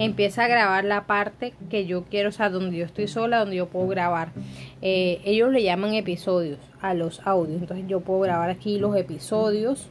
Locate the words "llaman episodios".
5.62-6.58